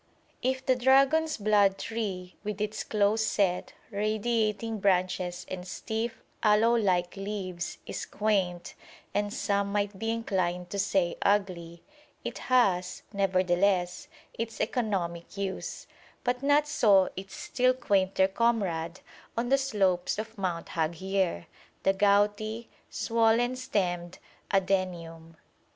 [0.41, 7.15] If the dragon's blood tree, with its close set, radiating branches and stiff, aloe like
[7.15, 8.73] leaves, is quaint
[9.13, 11.83] and some might be inclined to say ugly
[12.23, 15.85] it has, nevertheless, its economic use;
[16.23, 19.01] but not so its still quainter comrade
[19.37, 21.45] on the slopes of Mount Haghier,
[21.83, 24.17] the gouty, swollen stemmed
[24.49, 25.35] Adenium.